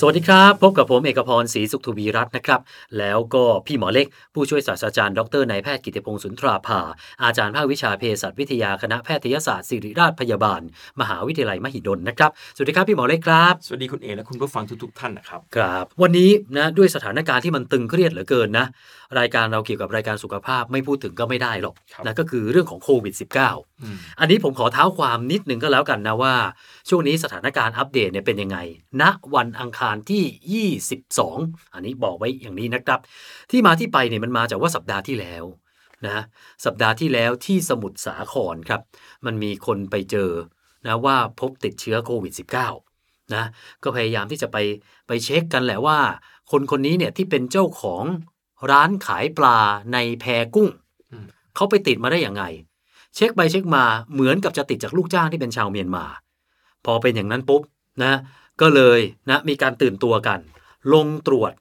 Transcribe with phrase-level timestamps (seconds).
[0.00, 2.60] สวัสดีครับ พบกับผมเอกพรศรีสุขทวีรัตน์นะครับ
[2.98, 6.80] แล้วก็พี่หมอเล็ก ผู้ช่วยศาสตราจารย์ดรนายแพทย์กิติพงศ์สุนทราภา
[7.24, 10.60] อาจารย์ภาควิชาเภสัชวิทยาคณะแพทยศาสตร์ศิริราชพยาบาล
[11.00, 18.66] มหาวิทยาลัยมหิดลนะครับ สวัสดีครับพี่หมอเล็กครับ สวัสดีคุณเอและคุณผู้ฟังทุกๆท่านนะครับ ครับ วันนี้นะด้วยสถานการณ์ที่มันตึงเครียดเหลือเกินนะ
[19.18, 23.14] รายการเราเกี่ยวกับรายการสุขภาพไม่พูดถึงก็ไม่ได้หรอกครับนะก็คือเรื่องของโควิด
[23.48, 26.34] -19 อืมอันนี้ผมขอเท้าความนิดนึงก็แล้วกันนะว่า
[26.88, 28.58] ช่วงนี้สถานการณ์อัปเดตเนี่ยเป็นยังไง
[29.00, 29.02] ณ
[29.34, 33.00] วันอังคารที่ 22 อันนี้บอกไว้อย่างนี้นะครับ
[33.50, 35.44] ที่มาที่ไปเนี่ยมันมาจากว่าสัปดาห์ที่แล้ว
[36.06, 36.24] นะ
[36.64, 38.80] สัปดาห์ที่แล้วที่สมุทรสาครครับ
[39.26, 40.30] มันมีคนไปเจอ
[40.86, 42.32] นะว่าพบติดเชื้อโควิด
[42.78, 43.44] -19 นะ
[43.82, 44.56] ก็พยายามที่จะไป
[45.06, 45.98] ไปเช็คกันแหละว่า
[46.50, 48.04] คนคนนี้เนี่ยที่เป็นเจ้าของ
[48.70, 49.58] ร้านขายปลา
[49.92, 50.24] ในแพ
[50.54, 50.70] กุ้ง
[51.10, 52.44] อืมเขาไปติดมาได้อย่างไง
[53.14, 56.04] เช็คไปเช็คมาเหมือนกับจะติดจากลูกจ้างที่เป็นชาวเมียนมา
[56.84, 57.62] พอเป็นอย่างนั้นปุ๊บ
[58.02, 58.14] นะ
[58.60, 60.38] ก็เลยนะมีการตื่นตัวกัน
[60.92, 61.52] ลงตรวจ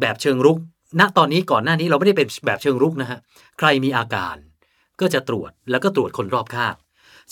[0.00, 0.58] แบบเชิงรุก
[1.00, 3.18] ณตอนนี้ก่อนหน้านี้เราไม่ได้เป็นแบบเชิงรุกนะฮะ
[3.58, 4.36] ใครมีอาการ
[5.00, 6.74] ก็จะตรวจแล้วก็ตรวจคนรอบข้าง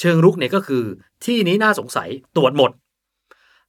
[0.00, 0.84] เชิงรุกเนี่ยก็คือ
[1.24, 2.70] ที่นี้น่าสงสัยตรวจหมด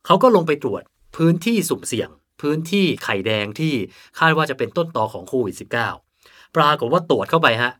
[0.05, 0.83] เขาก็ลงไปตรวจ
[1.17, 2.09] พื้นที่สุ่มเสี่ยง
[2.41, 3.73] พื้นที่ไข่แดงที่
[4.19, 5.55] คาดว่าจะเป็นต้นตอของโควิด
[5.99, 7.71] -19 ปรากฏว่าตรวจเข้าไปฮะ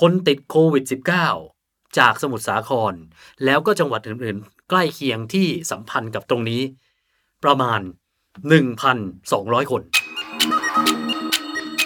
[0.00, 0.84] คนติดโควิด
[1.40, 2.94] -19 จากสมุทรสาคร
[3.44, 4.36] แล้วก็จังหวัดอื่น
[4.70, 6.62] ใกล้เคียงที่สัมพันธ์กับตรงนี้
[7.44, 7.80] ประมาณ
[8.74, 9.82] 1,200 คน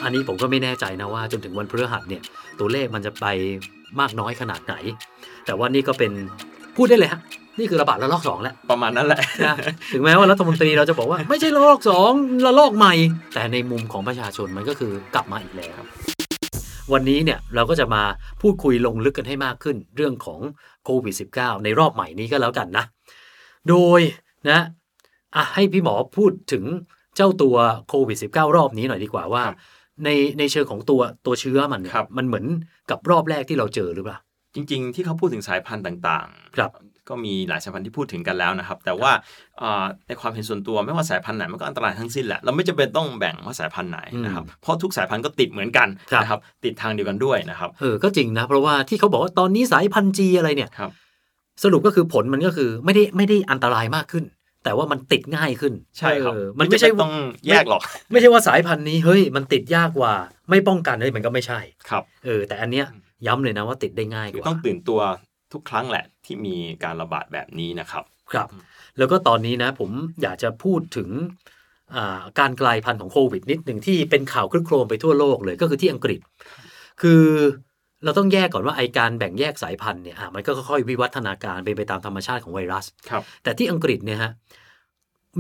[0.03, 2.23] อันนี้ผมก็ไม่แน่ใจนะว่า จนถึงวันพฤหัสเนี่ย
[2.59, 3.27] ตัวเลขมันจะไป
[4.01, 4.75] มากน้อยขนาดไหน
[5.47, 6.13] แต่ว่านี่ก็เป็น
[6.77, 7.21] พูดได้เลยฮะ
[7.59, 9.55] นี่คือระบาดระลอกสองแล้วประมาณนั้นแหละนะ
[9.93, 12.13] ถึงแม้ว่ารัฐมนตรีเราจะบอกว่าไม่ใช่ระลอกสอง
[12.47, 12.95] ระลอกใหม่
[13.35, 15.81] แต่ในมุมของประชาชนมันก็คือกลับมาอีกแล้ว
[16.93, 18.03] วันนี้เนี่ยเราก็จะมา
[18.41, 20.41] พูดคุยลงลึกกันให้มากขึ้น เรื่องของ
[20.85, 22.85] โควิด -19 ในรอบใหม่นี้ก็แล้วกันนะ
[23.69, 24.01] โดย
[24.51, 24.61] นะ
[25.37, 26.65] อะให้พี่หมอพูดถึง
[27.17, 27.57] เจ้าตัว
[27.89, 29.57] โควิด -19 รอบนี้หน่อยดีกว่าว่าครับ
[30.05, 32.47] ในในเชิงของตัวตัวเชื้อมันเนี่ยครับมันเหมือน
[32.91, 34.19] กับรอบแรกที่เราเจอหรือเปล่า
[34.55, 36.71] จริง ๆ ที่เขาพูดถึงสายพันธุ์ต่างๆ ครับ
[37.09, 39.13] ก็มีหลายสายพันธุ์ที่พูดถึงกันแล้วนะครับ แต่ว่า
[39.63, 50.91] อ่าในความเห็นส่วนตัวไม่ว่าสายพันธุ์ไหนมันก็อันตรายทั้งสิ้นแหละเราไม่จำเป็นต้องแบ่งว่าสายพันธุ์ไหนนะครับเพราะทุกสายพันธุ์ก็ติดเหมือนกันครับนะครับติดทางเดียวกันด้วยนะครับเออก็จริงนะเพราะว่าที่เขาบอกว่าตอนนี้สายพันธุ์จีอะไรเนี่ยครับ
[51.63, 54.25] สรุปก็คือผลมันก็คือไม่ได้ไม่ได้อันตรายมากขึ้น
[54.65, 57.15] แต่ว่ามันติดง่ายขึ้น ใช่ครับเออมันไม่ใช่จำเป็ต้อง
[57.49, 60.13] แยกหรอก ไม่ใช่ว่าสายพันธุ์นี้เฮ้ยมันติดยากกว่า
[60.51, 62.87] ไม่ป้องกันเลยมันก็ไม่ใช่ครับเออแต่อันเนี้ย
[63.27, 65.01] ย้ำเลยนะว่าติดได้ง่ายกคือว่าต้องตื่นตัว
[65.53, 68.49] ทุกครั้งแหละที่มีการระบาดแบบนี้นะครับครับ
[68.99, 69.91] แล้วก็ตอนนี้นะผม
[70.23, 71.09] อยากจะพูดถึง
[71.95, 76.21] อ่าการกลายพันธุ์ของโควิดนิดหนึ่งที่เป็นข่าวคลึกโครมไปทั่วโลกเลยก็คือที่อังกฤษ
[77.03, 77.23] คือ
[78.05, 84.33] เราต้องแยกก่อนว่าไอการแบ่งแยกสายพันธุ์เนี่ยอะมันก็ค่อยๆวิวัฒนาการไปนไปตามธรรมชาติของไวรัสครับแต่ที่อังกฤษเนี่ยฮะ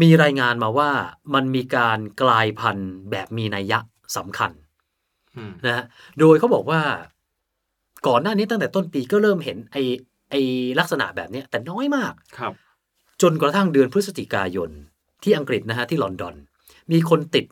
[0.03, 0.91] มีรายงานมาว่า
[1.34, 3.79] มันมีการกลายพันธุ์แบบมีนัยยะ
[4.17, 4.50] สำคัญ
[5.37, 5.84] อืมนะฮะ
[6.21, 6.81] โดยเขาบอกว่า
[8.07, 9.77] ก่อนหน้านี้ตั้งแต่ต้นปีก็เริ่มเห็นไอ
[10.31, 10.35] ไอ
[10.79, 12.53] ลักษณะแบบเนี้ยแต่น้อยมากครับ
[13.23, 14.71] จนกระทั่งเดือนพฤศจิกายน
[15.23, 16.35] ที่อังกฤษนะฮะที่ลอนดอน
[16.93, 17.45] มีคนติด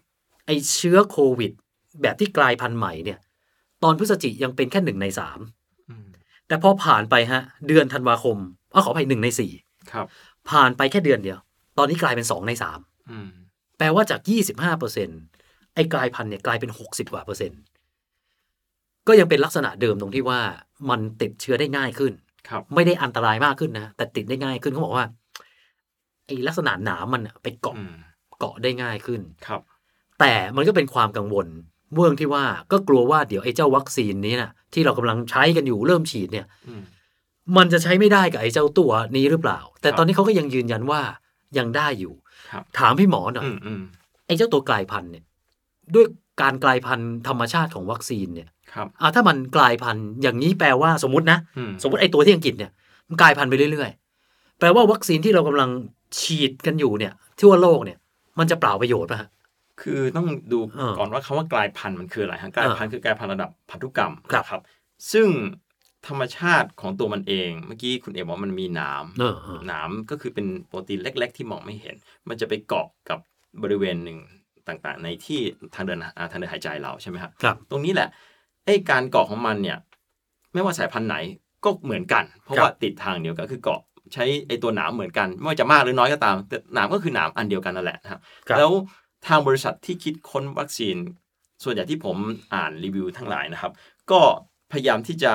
[0.47, 1.53] ไอเชื้อโควิด
[2.03, 3.19] แบบที่กลายพันธุ์ใหม่เนี่ย
[3.83, 5.39] ตอนพฤศจิยังเป็นแค่หนึ่งในสาม
[5.91, 6.07] อืม
[6.47, 8.37] แต่พอผ่านไปฮะ เดือนธันวาคม
[8.75, 9.53] อ้าวขออภัยหนึ่งในสี่
[9.93, 10.07] ครับ
[10.51, 11.39] ผ่านไปแค่เดือนเดียว
[11.79, 12.81] ตอนนี้กลายเป็นสองในสาม
[13.11, 13.29] อืม
[13.79, 15.09] แปลว่าจากยี่สิบห้าเปอร์เซ็น
[15.75, 17.61] ไอ้กลายพันธุ์เนี่ยกลายเป็นหกสิบกว่าเปอร์เซ็นต์
[19.11, 20.41] ก็ยังเป็นลักษณะเดิมตรงที่ว่า
[20.91, 22.13] มันติดเชื้อได้ง่ายขึ้น
[22.49, 25.07] ครับไม่ได้อันตรายมากขึ้นนะแต่ติดได้ง่ายขึ้นเขาบอกว่า
[26.27, 27.95] ไอ้ลักษณะหนามมันอะไปเกาะอืม
[28.39, 29.61] เกาะได้ง่ายขึ้นครับ
[30.21, 31.47] แต่มันก็เป็นความกังวล
[31.95, 36.83] เรื่องที่ว่าก็กลัวว่าเดี๋ยวไอ้เจ้าวัคซีนนี้นะที่เรากำลังใช้กันอยู่เริ่มฉีดเนี่ยอืม
[37.57, 41.01] มันจะใช้ไม่ได้กับไอ้เจ้าตัวนี้หรือเปล่า แต่ครับตอนนี้เขาก็ยังยืนยันว่า
[41.59, 42.15] ยังได้อยู่
[42.53, 43.83] ครับถามพี่หมอหน่อยอืมอืม
[44.27, 45.25] ไอ้เจ้าตัวกลายพันธุ์เนี่ย
[45.95, 46.05] ด้วย
[46.43, 52.71] การกลายพันธุ์ธรรมชาติของวัคซีนเนี่ยครับอะถ้ามันกลายพันธุ์อย่างนี้แปลว่าสมมตินะอืมสมมติไอ้ตัวที่อังกฤษเนี่ย
[53.09, 53.91] มันกลายพันธุ์ไปเรื่อย
[54.59, 55.71] แปลว่าวัคซีนที่เรากำลัง
[56.21, 57.99] ฉีดกันอยู่เนี่ยทั่วโลกเนี่ย
[58.39, 59.29] มันจะเปล่าประโยชน์ป่ะฮะ
[59.83, 64.61] คือต้องดูเออก่อนว่าคำว่ากลายพันธุ์มันคืออะไรฮะกลายพันธุ์คือกลายพันธุ์ระดับพันธุกรรมครับนะครับ
[65.13, 65.29] ซึ่ง
[66.09, 71.97] ธรรมชาติของตัวมันเอง เมื่อกี้คุณเอ๋บอกว่ามันมีหนามเออเออหนามก็คือเป็นโปรตีนเล็ก ๆ ที่มองไม่เห็น
[72.29, 73.19] มันจะไปเกาะกับ
[73.63, 74.19] บริเวณหนึ่ง
[74.69, 75.41] ต่างๆ ในที่
[75.75, 78.09] ทางเดินอ่าทางเดินหายใจเราใช่ไหมครับครับ ตรงนี้แหละ
[78.67, 79.79] ไอ้การเกาะของมันเนี่ย
[80.53, 81.17] ไม่ว่าสายพันธุ์ไหน
[81.65, 83.81] ก็เหมือนกัน เพราะครับว่าติดทางเดียวกันคือเกาะ
[84.15, 88.71] ใช้ไอ้ตัวหนามเหมือนกัน ไม่ว่าจะมากหรือน้อยก็ตาม แต่หนามก็คือหนามอันเดียวกันนั่นแหละนะครับครับแล้ว
[89.27, 90.97] ทางบริษัทที่คิดค้นวัคซีน
[91.65, 92.17] ส่วนใหญ่ที่ผม
[92.55, 93.73] อ่านรีวิวทั้งหลายนะครับ
[94.11, 94.21] ก็
[94.73, 95.33] พยายามที่จะ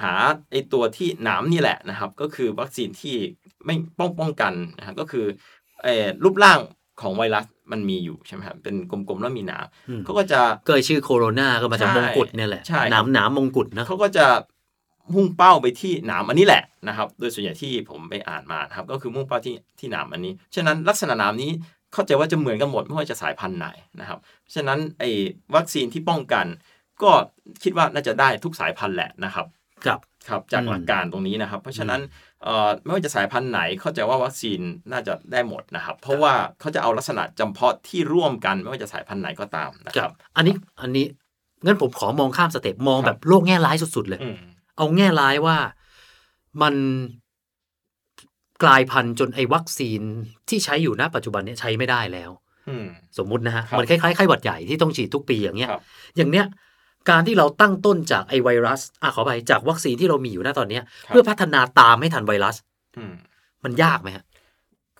[0.00, 0.12] หา
[0.50, 3.16] ไอ้ตัวที่หนามนี่แหละนะครับ ก็คือวัคซีนที่
[3.64, 5.26] ไม่ป้องป้องกันนะครับก็คือ
[5.82, 6.58] เอ่อรูปร่าง
[7.00, 14.26] ของไวรัสมันมีอยู่ใช่ไหมครับเป็นกลมๆแล้วมีหนามอืมเขาก็จะก็ไอ้ชื่อโคโรนาก็มาจากใช่มงกุฎเนี่ยแหละใช่หนามหนามมงกุฎนะเขาก็จะ
[15.14, 21.50] มุ่งเป้าไปที่หนามอันนี้แหละนะครับ โดยส่วนใหญ่ที่ผมไปอ่านมานะครับ ก็คือมุ่งเป้าที่ที่หนามอันนี้ ฉะนั้นลักษณะหนามนี้
[21.92, 23.68] เข้าใจว่าจะเหมือนกันหมดไม่ว่าจะสายพันธุ์ไหน
[24.00, 24.18] นะครับ
[24.54, 25.10] ฉะนั้นไอ้
[25.54, 26.46] วัคซีนที่ป้องกัน
[27.02, 27.10] ก็
[27.62, 29.46] คิดว่าน่าจะได้ทุกสายพันธุ์แหละนะครับ
[29.84, 32.00] ครับครับจากอืมหลักการตรงนี้นะครับ เพราะฉะนั้น
[32.42, 34.60] เอ่อไม่ว่าจะสายพันธุ์ไหนเข้าใจว่าวัคซีน
[34.92, 41.06] น่าจะได้หมดนะครับ เพราะว่าเขาจะเอาลักษณะจำเพาะที่ร่วมกันไม่ว่าจะสายพันธุ์ไหนก็ตามนะครับครับอันนี้อันนี้
[41.64, 44.38] งั้นผมขอมองข้าม step มองครับแบบโลกแง่ร้ายสุดๆเลยอืม
[44.76, 45.56] เอาแง่ร้ายว่า
[46.62, 46.74] มัน
[48.62, 50.00] กลายพันธุ์จนไอ้วัคซีน
[50.48, 52.30] ที่ใช้อยู่ณปัจจุบันเนี้ยใช้ไม่ได้แล้ว
[52.68, 52.86] อืม
[53.18, 55.82] สมมุตินะฮะครับมันคล้ายๆไข้หวัดใหญ่ที่ต้องฉีดทุกปีอย่างเงี้ยครับ
[56.16, 56.46] อย่างเนี้ย
[57.10, 62.56] การที่เราตั้งต้นจากไอไวรัสอะขอไปจากวัคซีนที่เรามีอยู่ณตอนเนี้ยครับเพื่อพัฒนาตามให้ทันไวรัส
[62.96, 63.12] อืม
[63.64, 64.24] มันยากไหมฮะ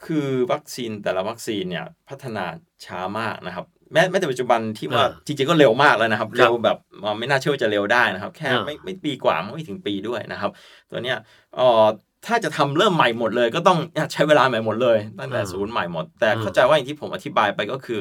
[0.04, 2.44] คือวัคซีนแต่ละวัคซีนเนี่ยพัฒนา
[2.84, 10.50] ช้ามากนะครับ แม้แม้แต่ปัจจุบันที่ว่าอ่าจริงๆก็เร็วมากแล้วนะครับครับเร็วแบบอ่าไม่น่าเชื่อว่าจะเร็วได้นะครับ แค่อ่าไม่ไม่ปีกว่าไม่ถึงปีด้วยนะครับ
[10.90, 11.18] ตัวเนี้ย
[11.56, 11.84] เอ่อ
[12.26, 13.78] ถ้าจะทำเริ่มใหม่หมดเลย ก็ต้อง
[14.12, 17.98] ใช้เวลาใหม่หมดเลย ตั้งแต่ศูนย์ใหม่หมด แต่เข้าใจว่าอย่างที่ผมอธิบายไปก็คือ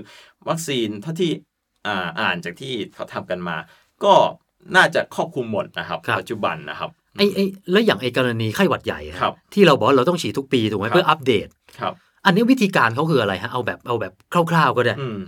[0.50, 1.32] วัคซีนเท่าที่
[1.88, 3.58] อ่าอ่านจากที่เขาทำกันมา
[4.06, 4.14] ก็
[4.76, 7.40] น่าจะครอบคลุมหมดนะครับครับปัจจุบันนะครับไอไอ
[7.72, 11.48] แล้วอย่างไอกรณีไข้หวัดใหญ่อะครับที่เราบอกว่าเราต้องฉีดทุกปีถูกไหมครับเพื่ออัปเดต
[11.80, 11.94] ครับ
[12.26, 14.14] อันนี้วิธีการเขาคืออะไรฮะเอาแบบเอาแบบ
[14.52, 15.20] คร่าว ๆ ก็ได้อืม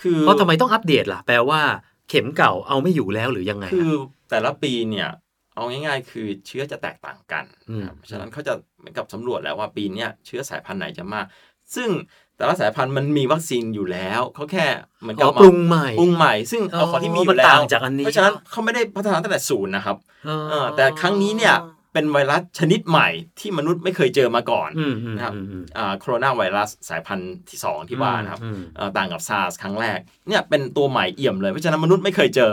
[0.00, 1.60] คือเพราะทำไมต้องอัปเดตล่ะ แปลว่า
[2.08, 3.92] เข็มเก่าเอาไม่อยู่แล้วหรือยังไงฮะคือ
[4.30, 5.08] แต่ละปีเนี่ย
[5.54, 11.26] เอาง่าย ๆ คือเชื้อจะแตกต่างกันอืมนะครับเพราะฉะนั้นเขาจะเหมือนกับสำรวจแล้วว่าปีเนี้ยเชื้อสายพันธุ์ไหนจะมาก
[11.74, 11.88] ซึ่ง
[12.36, 14.66] แต่ละสายพันธุ์มันมีวัคซีนอยู่แล้วเขาแค่
[15.02, 19.96] เหมือนอ๋อกับมาปรุงใหม่ปรุงใหม่ ซึ่งเอาของที่มีอยู่แล้วมันต่างจากอันนี้เพราะฉะนั้นเขาไม่ได้พัฒนาตั้งแต่ศูนย์นะครับ
[20.26, 21.54] เออเออแต่ครั้งนี้เนี่ย
[21.92, 23.08] เป็นไวรัสชนิดใหม่
[23.40, 29.98] ที่มนุษย์ไม่เคยเจอมาก่อนอืมอืมนะครับอืมอืมอ่าโคโรนาไวรัสสายพันธุ์ที่ 2 ที่ว่านะครับอืมเอ่อต่างกับซาร์สครั้งแรก
[30.28, 32.50] เนี่ยเป็นตัวใหม่เอี่ยมเลยเพราะฉะนั้นมนุษย์ไม่เคยเจอ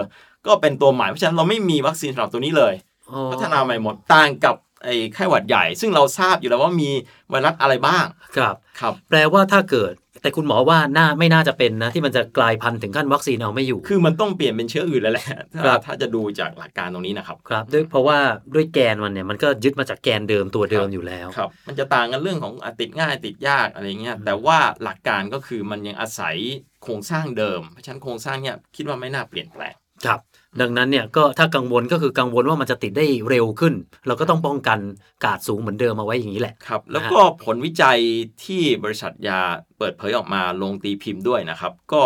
[0.48, 2.74] ก็เป็นตัวใหม่เพราะฉะนั้นเราไม่มีวัคซีนสำหรับตัวนี้เลย
[3.12, 6.90] อ๋อพัฒนาใหม่หมดต่างกับ ไอ้ไข้หวัดใหญ่ ซึ่งเราทราบอยู่แล้วว่ามี
[7.30, 8.06] ไวรัสอะไรบ้าง
[8.38, 18.18] ครับครับ แปลว่าถ้าเกิด แต่คุณหมอว่าน่าไม่น่าจะเป็นนะ ที่มันจะกลายพันธุ์ถึงขั้นวัคซีนเอาไม่อยู่ คือมันต้องเปลี่ยนเป็นเชื้ออื่นแล้วแหละถ้าครับถ้าจะดูจากหลักการตรงนี้นะครับครับด้วยเพราะว่า
[18.56, 26.36] ด้วยแกนมันเนี่ยมันก็ยึดมาจากแกนเดิมตัวเดิมอยู่แล้วครับ มันจะต่างกันเรื่องของอะติดง่ายติดยากอะไรเงี้ยแต่ว่าหลักการก็คือมันยังอาศัย
[26.84, 29.74] โครงสร้างเดิมเพราะฉะนั้นโครงสร้างเนี่ยคิดว่าไม่น่าเปลี่ยนแปลง
[30.06, 30.20] ครับ
[30.62, 33.74] ดังนั้นเนี่ยก็ถ้ากังวลก็คือกังวลว่ามันจะติดได้เร็วขึ้น
[34.08, 34.80] เราก็ต้องป้องกัน
[35.26, 38.00] กาดสูงเหมือนเดิมเอาไว้อย่างนี้แหละครับ แล้วก็ผลวิจัย
[38.46, 39.40] ที่บริษัทยา
[39.78, 42.02] เปิดเผยออกมาลงตีพิมพ์ด้วยนะครับ ก็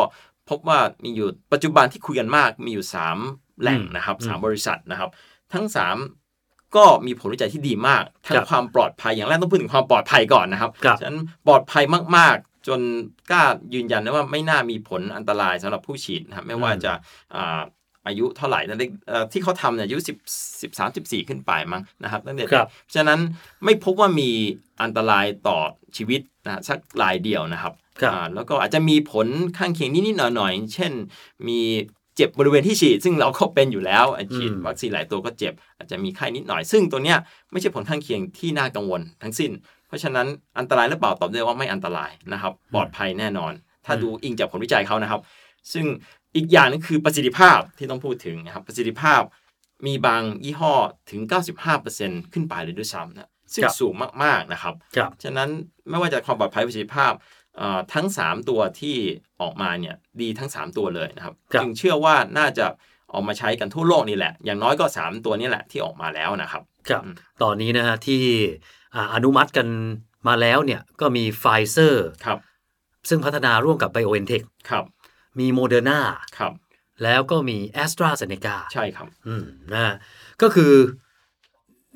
[0.49, 2.85] พบว่ามีอยู่ปัจจุบันที่คุยกันมากมีอยู่
[3.23, 5.09] 3 แหล่งนะครับสามบริษัทนะครับ
[5.53, 5.65] ทั้ง
[6.19, 11.83] 3 ก็มีผลวิจัยที่ดีมาก ทั้งครับความปลอดภัยอย่างแรกต้องพูดถึงความปลอดภัยก่อนนะครับครับฉะนั้นปลอดภัย
[12.17, 12.81] มากๆจน
[13.31, 16.93] กล้ายืนยันได้ว่าไม่น่ามีผลอันตรายสำหรับผู้ฉีดนะครับไม่ว่าจะ
[18.05, 20.17] อ่าอายุเท่าไหร่นั่นเองเอ่อที่เขาทำเนี่ยอายุ10
[20.61, 23.19] 13 14ขึ้นไปมั้งนะครับตั้งแต่ครับฉะนั้น
[23.63, 24.29] ไม่พบว่ามี
[24.81, 25.57] อันตรายต่อ
[25.97, 30.91] ชีวิตนะสักรายเดียวนะครับครับอ่าแล้วก็อาจจะมีผลข้างเคียงนิดๆหน่อยๆเช่น
[31.47, 31.59] มี
[32.15, 37.17] เจ็บบริเวณที่ฉีด ซึ่งเราก็เป็นอยู่แล้วฉีดอืมวัคซีนหลายตัวก็เจ็บ อาจจะมีไข้นิดหน่อย ซึ่งตัวเนี้ย
[37.51, 39.51] ไม่ใช่ผลข้างเคียงที่น่ากังวลทั้งสิ้น
[39.87, 40.27] เพราะฉะนั้น
[40.59, 43.51] อันตรายหรือเปล่าตอบได้ว่าไม่อันตรายนะครับ ปลอดภัยแน่นอน
[43.85, 45.21] ถ้าดูอิงจากผลวิจัยเขานะครับ
[45.73, 45.85] ซึ่ง
[46.35, 49.21] อีกอย่างนึงคือประสิทธิภาพที่ต้องพูดถึงนะครับประสิทธิภาพ
[49.87, 50.73] มีบางยี่ห้อ
[51.11, 51.21] ถึง
[51.77, 55.49] 95%ขึ้นไปเลยด้วยซ้ำนะซึ่งครับสูงมากๆนะครับครับฉะนั้น
[55.89, 57.13] ไม่ว่าจะความปลอดภัยประสิทธิภาพ
[57.57, 58.95] เอ่อทั้ง 3 ตัวที่
[59.41, 62.65] ออกมาเนี่ยดีทั้ง 3 ตัวเลยนะครับครับจึงเชื่อว่าน่าจะ
[63.13, 68.23] ออกมาใช้กันทั่วโลกนี่แหละ อย่างน้อยก็ 3 ตัวนี้แหละที่ออกมาแล้วนะครับครับอืมตอนนี้นะฮะที่
[68.95, 69.67] อ่าอนุมัติกัน
[70.27, 72.39] มาแล้วเนี่ยก็มีไฟเซอร์ครับ
[73.09, 74.83] ซึ่งพัฒนาร่วมกับ BioNTech ครับ
[75.39, 75.99] มีโมเดอร์นา
[76.37, 76.53] ครับ
[77.03, 79.95] แล้วก็มี AstraZeneca ใช่ครับ อืมนะฮะ
[80.41, 80.73] ก็คือ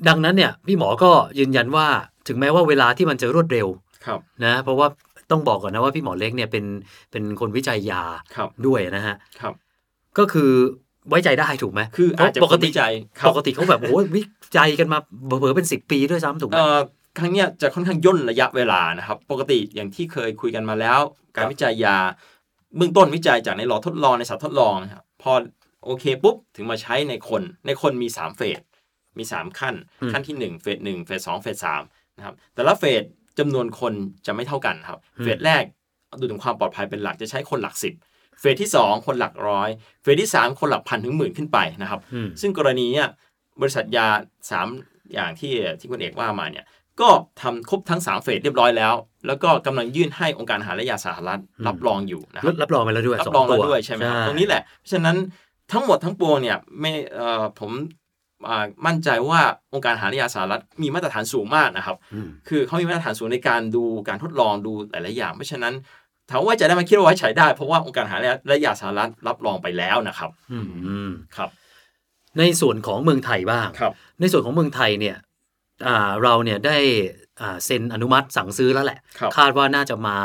[0.08, 1.86] ดังนั้นเนี่ย พี่หมอก็ยืนยันว่า
[2.28, 3.68] ถึงแม้ว่าเวลาที่มันจะรวดเร็ว
[4.06, 4.88] ครับนะเพราะว่า
[5.30, 6.64] ต้องบอกก่อนนะว่าพี่หมอเล็กเนี่ยเป็น
[7.10, 8.02] เป็นคนวิจัยยา
[8.36, 9.54] ครับด้วยนะฮะครับ
[10.18, 10.50] ก็คือ
[11.08, 14.22] ไว้ใจได้ถูกไหมคือเพอาจราะจะปกติคนวิจัยครับปกติเขาแบบโอ้ยวิ
[14.56, 16.78] จัยกันมาเผลอๆเป็นสิบปีด้วยซ้ำถูกไหมเอ่อ
[17.18, 21.00] ครั้งเนี้ยจะค่อนข้างย่นระยะเวลานะครับ ปกติอย่างที่เคยคุยกันมาแล้ว
[21.36, 21.96] การวิจัยยา
[22.76, 25.32] เบื้องต้นวิจัยจากในหลอดทดลองในสัตว์ทดลองนะครับพอ
[25.84, 28.60] โอเคปุ๊บถึงมาใช้ในคนในคนมี3เฟส
[29.18, 33.02] มี 3 ขั้นอืมขั้นที่ 1 เฟส1เฟส2เฟส3นะครับแต่ละเฟส
[33.38, 33.92] จำนวนคน
[34.26, 35.64] จะไม่เท่ากันครับ เฟสแรก
[36.20, 37.74] ดูถึงความปลอดภัยเป็นหลักจะใช้คนหลัก
[38.06, 39.68] 10 เฟสที่ 2 คนหลักร้อย
[40.02, 43.08] เฟสที่ 3 คนหลักพันถึงหมื่นขึ้นไปนะครับอืมซึ่งกรณีเนี้ย
[43.60, 44.06] บริษัทยา
[44.58, 46.64] 3 อย่างที่ที่คุณเอกว่ามาเนี่ย
[47.00, 47.08] ก็
[47.42, 48.94] ทำครบทั้ง 3 เฟสเรียบร้อยแล้ว
[49.26, 55.16] แล้วก็กำลังยื่นให้องค์การอาหารและยาสหรัฐรับรองอยู่นะครัรับบรับรองไปแล้วด้วยรับสองรองตัแล้ววด้วยใช่ไหมครับตรงนี้แหละเพราะฉะนั้น
[55.72, 57.70] ทั้งหมดทั้งปวงเนี่ยไม่เอ่อผม
[58.48, 59.40] อ่ามั่นใจว่า
[59.74, 65.74] องค์การอาหารและยาสหรัฐมีมาตรฐานสูงมากนะครับอืมคือเขามีมาตรฐานสูงในการดูการทดลองดูหลายๆอย่าง เพราะฉะนั้น
[66.30, 70.58] ถามว่าไว้ใจได้ไหมคิดว่าไว้ใจได้ เพราะว่าองค์การอาหารและยาสหรัฐรับรองไปแล้วนะครับ อื
[71.08, 71.50] มครับ
[72.38, 75.29] ในส่วนของเมืองไทยบ้างครับในส่วนของเมืองไทยเนี่ยอ่า
[76.22, 76.78] เราเนี่ยได้
[77.40, 80.18] อ่าเซ็นอนุมัติสั่งซื้อแล้วแหละครับคาดว่าน่าจะมา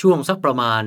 [0.00, 0.82] ช่วงสักประมาณ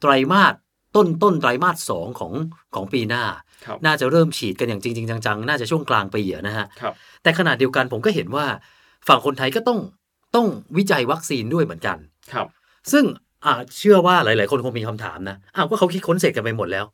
[0.00, 0.54] ไตรมาส
[0.96, 2.32] ต้นต้นไตรมาสสองของ
[2.74, 3.24] ของปีหน้า
[3.66, 8.46] ครับน่าจะเริ่มฉีดกันอย่างจริงๆจังๆ น่าจะช่วงกลางปีอะนะฮะครับแต่ขณะเดียวกันผมก็เห็นว่า
[9.08, 9.78] ฝั่งคนไทยก็ต้อง
[10.34, 11.98] ต้องวิจัยวัคซีนด้วยเหมือนกัน
[12.32, 12.46] ครับ
[12.92, 13.04] ซึ่ง
[13.44, 16.84] อ่าเชื่อว่าหลาย ๆ คนคงมีคำถามนะอ้าวก็เขาคิดค้นเสร็จกันไปหมดแล้ว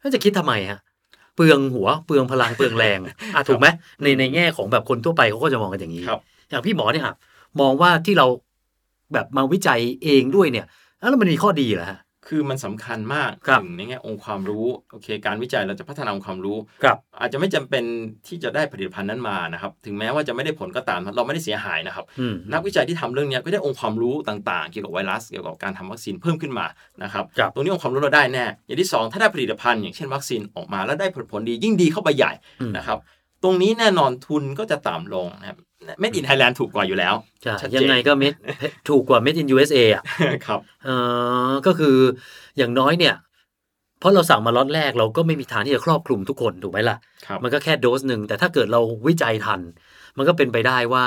[0.00, 0.78] แล้วจะคิดทำไมฮะ
[1.36, 3.14] เปลืองหัวเปลืองพลังเปลืองแรงอะ
[3.48, 3.66] ถูกไหม
[4.02, 7.14] ในในแง่ของแบบคนทั่วไปเขาก็จะมองกันอย่างนี้ครับอย่างพี่หมอเนี่ยอะ
[7.60, 8.26] มองว่าที่เรา
[9.12, 10.66] แบบมาวิจัยเองด้วยเนี่ย
[10.98, 11.98] แล้วมันมีข้อดีเหรอฮะ
[12.28, 17.84] คือมันสำคัญมากครับถึงในแง่องค์ความรู้โอเค การวิจัยเราจะพัฒนาองค์ความรู้ครับอาจจะไม่จำเป็น
[18.26, 26.66] ที่จะได้ผลิตภัณฑ์นั้นมานะครับ ถึงแม้ว่าจะไม่ได้ผลก็ตามเราไม่ได้เสียหายนะครับอืมนักวิจัยที่ทำเรื่องเนี้ยก็ได้องค์ความรู้ต่างๆ เกี่ยวกับไวรัสเกี่ยวกับการทำวัคซีนเพิ่มขึ้นมา
[27.02, 32.98] นะครับครับตรงนี้องค์ความรู้เราได้แน่ อย่างที่สองถ้าได้ผลิตภัณฑ์อย่างเช่นวัคซีนออกมาแล้วได้ผลผลดียิ่งดีเข้าไปใหญ่อืมนะครับ
[33.42, 35.58] ตรงนี้แน่นอนทุนก็จะต่ำลงนะครับ
[36.00, 38.34] เม็ดอินไทยแลนด์ถูกกว่าอยู่แล้วใช่ชัดเจนยังไงก็เม็ด
[38.88, 40.02] ถูกกว่า Made in USA อะ
[40.46, 40.90] ครับเอ
[41.50, 41.96] อก็คือ
[42.56, 43.14] อย่างน้อยเนี่ย
[44.00, 49.60] เพราะเราสั่งมาล็อตแรกเราก็ไม่มีทางที่จะครอบคลุมทุกคนถูกไหมล่ะครับมันก็แค่โดสหนึ่งแต่ถ้าเกิดเราวิจัยทัน
[50.16, 51.04] มันก็เป็นไปได้ว่า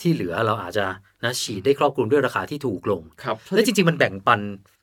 [0.00, 0.84] ที่เหลือเราอาจจะ
[1.24, 4.40] นะฉีดได้ครอบคลุมด้วยราคาที่ถูกลงครับและจริงๆมันแบ่งปัน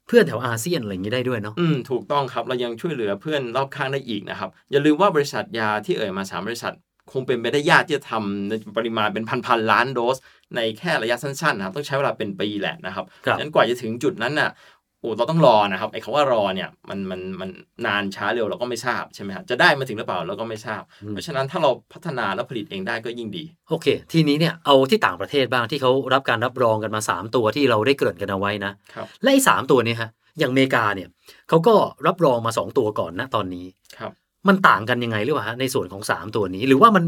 [0.08, 6.74] เพื่อนแถวอาเซียนอะไรอย่างนี้ได้ด้วยเนาะ อืม ถูกต้องครับ เรายังช่วยเหลือเพื่อนรอบข้างได้อีกนะครับ อย่าลืมว่าบริษัทยาที่เอ่ยมาสามบริษัท
[7.12, 10.18] คงเป็นไปได้ยากที่จะทำในปริมาณเป็นพันๆล้านโดส
[10.56, 14.52] ในแค่ระยะสั้นๆนะครับต้องใช้เวลาเป็นปีแหละนะครับครับฉะนั้นกว่าจะถึงจุดนั้นน่ะ
[15.00, 17.50] โอ้เราต้องรอนะครับไอ้คำว่ารอเนี่ยมันมันมัน
[17.86, 30.10] นานช้าเร็วเราก็ไม่ทราบใช่ไหมครับจะได้มาถึงหรือเปล่าเราก็ไม่ทราบ เพราะฉะนั้นถ้าเราพัฒนาและผลิตเองได้ก็ยิ่งดี โอเค ทีนี้เนี่ยเอาที่ต่างประเทศบ้างที่เขารับการรับรองกันมา 3 ตัวที่เราได้เกริ่นกันเอาไว้นะครับและไอ้สามตัวเนี้ฮะ
[30.40, 31.10] อย่างอเมริกาเนี่ย
[31.50, 31.76] เขาก็
[32.08, 33.66] รับรองมา 2 ตัวก่อนนะตอนนี้
[34.00, 34.12] ครับ
[34.48, 37.04] มันต่างกันยังไงหรือเปล่าฮะในส่วนของ3ตัวนี้ หรือว่ามัน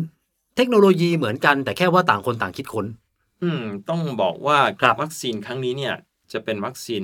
[0.58, 2.86] เทคโนโลยีเหมือนกัน แต่แค่ว่าต่างคนต่างคิดค้น
[3.44, 5.96] อืม ต้องบอกว่าครับวัคซีนครั้งนี้เนี่ย
[6.32, 7.04] จะเป็นวัคซีน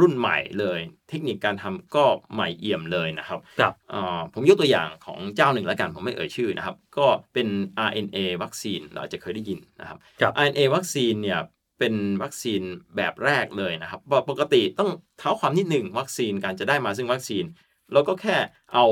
[0.00, 2.04] รุ่นใหม่เลย เทคนิคการทำก็
[2.34, 7.48] ใหม่เอี่ยมเลยนะครับครับเอ่อผมยกตัวอย่างของเจ้าหนึ่งแล้วกันผมไม่เอ่ยชื่อนะครับ ก็เป็น
[7.88, 11.40] RNA วัคซีนเราอาจจะเคยได้ยินนะครับครับ RNA วัคซีนเนี่ย
[11.78, 12.62] เป็นวัคซีน
[12.96, 17.44] แบบแรกเลยนะครับปปกติต้องเท้าความนิดหนึ่งวัคซีนการจะได้มาซึ่งวัคซีน
[17.92, 18.36] เราก็แค่
[18.74, 18.84] เอา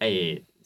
[0.00, 0.04] ไอ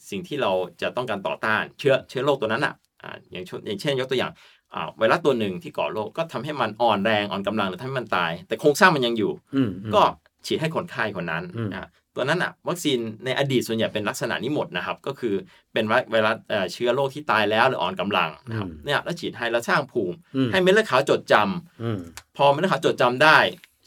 [0.09, 0.51] สิ่งที่เรา
[0.81, 2.73] จะต้องการต่อต้านเชื้อเชื้อโรคตัวนั้นอะ
[3.03, 4.31] อ่าอย่างเช่นอย่างเช่นยกตัวอย่าง
[4.73, 10.01] อ่าไวรัสตัวหนึ่งที่ก่อโรคก็ทำให้มันอ่อนแรงอ่อนกำลังหรือทำให้มันตาย แต่โครงสร้างมันยังอยู่อืมอืมก็
[10.45, 15.35] ฉีดให้คนไข้คนนั้นอืมอะตัวนั้นอะวัคซีนในอดีตส่วนใหญ่เป็นลักษณะนี้หมดนะครับ ก็คือ
[15.73, 21.99] เป็นไวรัสเอ่อเชื้อโรคที่ตายแล้วหรืออ่อนกำลังนะครับเนี่ยแล้วฉีดให้แล้วสร้างภูมิอืมให้เม็ดเลือดขาวจดจำอืม
[22.37, 23.37] พอเม็ดเลือดขาวจดจำได้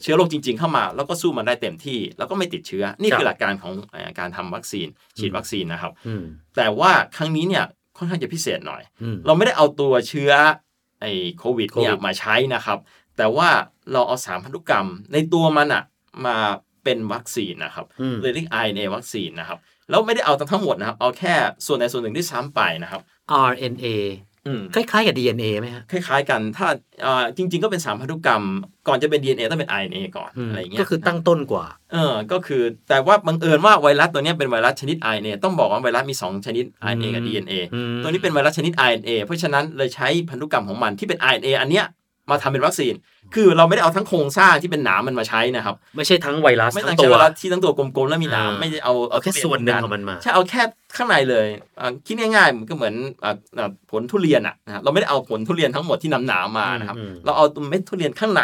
[0.01, 4.87] เชื้อโรคจริง ๆ เข้ามา แล้วก็สู้มันได้เต็มที่ แล้วก็ไม่ติดเชื้อ นี่ครับคือหลักการของเอ่อการทำวัคซีน
[5.17, 6.23] ฉีดวัคซีนนะครับอืม
[6.57, 7.65] แต่ว่าครั้งนี้เนี่ย
[7.97, 10.31] ค่อนข้างจะพิเศษหน่อยอืมเราไม่ได้เอาตัวเชื้อ
[11.01, 12.77] ไอ้โควิดเนี่ยโควิดมาใช้นะครับ
[13.17, 13.49] แต่ว่า
[13.91, 15.83] เราเอาสารพันธุกรรมในตัวมันอะ
[16.25, 16.37] มา
[16.83, 19.57] เป็นวัคซีนนะครับอืมเลยเรียก RNA วัคซีนนะครับ
[19.89, 21.33] แล้วไม่ได้เอาทั้งหมดนะครับ เอาแค่
[21.65, 23.01] ส่วนใดส่วนหนึ่งที่ซ้ำไปนะครับ
[23.49, 24.28] RNA อืม
[24.75, 26.67] คล้ายๆกับ DNA ไหมฮะคล้ายๆ กันถ้า
[27.05, 28.43] อ่าจริง ๆ ก็เป็นสารพันธุกรรม
[28.87, 41.19] ก่อนจะเป็น DNA ต้องเป็น RNA ก่อนอืมอะไรอย่างเงี้ยก็คือตั้งต้นกว่าเออก็คือแต่ว่าบังเอิญว่าไวรัสตัวเนี้ยเป็นไวรัสชนิด RNA ต้องบอกว่าไวรัสมี 2 ชนิด RNA กับ DNA อืมตัวนี้เป็นไวรัสชนิด RNA เพราะฉะนั้นเลยใช้พันธุกรรมของมันที่เป็น
[41.29, 41.85] RNA อันเนี้ย
[42.31, 42.93] มาทำเป็นวัคซีน
[43.35, 50.61] คือเราไม่ได้เอาทั้งโครงสร้างที่เป็นหนามมันมาใช้นะครับ ไม่ใช่ทั้งไวรัสไม่ทั้ต้องงใช้ตัวเวลาที่ทั้งตัวกลมๆแล้วมีหนามอ่าไม่ได้เอาเอาแค่ส่วนหนึ่งของมันมาใช่เอาแค่
[50.95, 51.47] ข้างในเลย
[51.79, 58.43] อ่าคิดง่ายๆมันก็เหมือนอ่าอ่าผลทุเรียนอะนะฮะเราไม่ได้เอาผลทุเรียนทั้งหมดที่นำหนามมานะครับอืมเราเอาตัวเม็ดทุเรียนข้างใน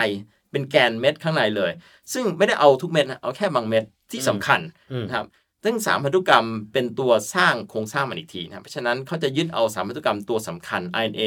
[0.52, 1.72] เป็นแกนเม็ดข้างในเลย
[2.14, 4.60] ซึ่งไม่ได้เอาทุกเม็ดนะเอาแค่บางเม็ดที่สำคัญ
[4.92, 5.28] อืมนะครับ
[5.68, 11.22] ซึ่งสารพันธุกรรมเป็นตัวสร้างโครงสร้างมันอีกทีนะครับเพราะฉะนั้นเขาจะยึดเอาสารพันธุกรรมตัวสำคัญ RNA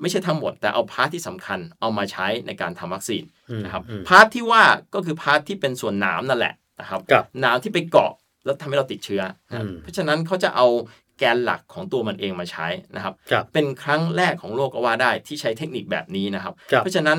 [0.00, 4.62] ไม่ใช่ทั้งหมด แต่เอา part ที่สำคัญเอามาใช้ในการทำวัคซีนอืมนะครับอืม part ที่ว่า
[4.94, 8.12] ก็คือ part ที่เป็นส่วนหนามนั่นแหละนะครับครับหนามที่ไปเกาะ
[8.44, 10.66] แล้วทำให้เราติดเชื้อนะครับอืมเพราะฉะนั้นเขาจะเอา
[11.18, 17.18] แกนหลักของตัวมันเองมาใช้นะครับครับ เป็นครั้งแรกของโลกก็ว่าได้ที่ใช้เทคนิคแบบนี้นะครับครับ เพราะฉะนั้น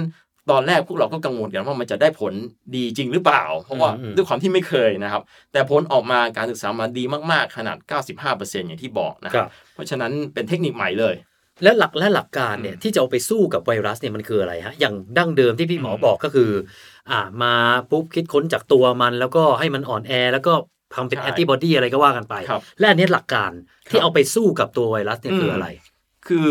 [0.52, 2.34] ตอนแรกพวกเราก็กังวลกันว่ามันจะได้ผล
[2.76, 7.78] ดีจริงหรือเปล่า เพราะว่าอืมด้วยความที่ไม่เคยนะครับ แต่ผลออกมาการศึกษามาดีมากๆขนาด
[8.22, 11.16] 95%อย่างที่บอกนะคครัรับบเพราะฉะนั้นเป็นเทคนิคใหม่เลย
[11.64, 16.52] และหลักและหลักการเนี่ยอืมที่จะเอาไปสู้กับไวรัสเนี่ยมันคืออะไรฮะอย่างดั้งเดิมที่พี่หมอบอกก็คือ
[17.12, 17.54] อ่ามา
[17.92, 20.54] ปุ๊บคิดค้นจากตัวมัน แล้วก็ให้มันอ่อนแอแล้วก็
[20.96, 23.52] ทำเป็นใช่แอนติบอดีอะไรก็ว่ากันไปครับและอันนี้หลักการ
[23.90, 25.68] ที่เอาไปสู้กับตัวไวรัสเนี่ยคืออะไร
[26.28, 26.50] คือ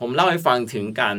[0.00, 1.16] ผมเล่าให้ฟังถึงการ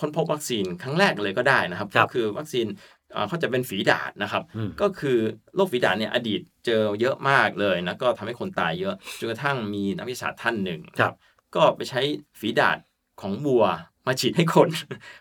[0.00, 2.66] ค้นพบวัคซีนครั้งแรกเลยก็ได้นะครับครับก็คือวัคซีน
[3.12, 5.18] เอ่อเขาจะเป็นฝีดาษนะครับอืมก็คือ
[5.54, 11.14] โรคฝีดาษเนี่ยอดีตเจอเยอะมากเลยนะก็ทำให้คนตายเยอะจนกระทั่งมีนักวิทยาศาสตร์ท่านหนึ่งครับ
[11.54, 12.00] ก็ไปใช้
[12.40, 12.78] ฝีดาษ
[13.20, 13.64] ของวัว
[14.06, 14.68] มาฉีดให้คน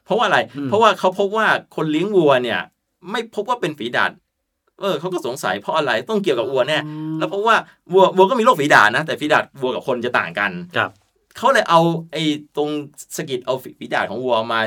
[0.05, 2.59] เพราะว่าอะไรอืมเพราะว่าเขาพบว่าคนเลี้ยงวัวเนี่ย
[3.11, 4.11] ไม่พบว่าเป็นฝีดาษ
[4.81, 6.77] เออเขาก็สงสัยเพราะอะไรต้องเกี่ยวกับวัวแน่
[7.19, 7.55] แล้วเพราะว่า
[7.93, 10.91] วัววัวก็มีโรคฝีดาษนะ แต่ฝีดาษวัวกับคนจะต่างกันครับ
[11.37, 11.81] เขาเลยเอา
[12.11, 12.23] ไอ้
[12.57, 12.69] ตรง
[13.15, 14.59] สะกิดเอาฝีดาษของวัวมา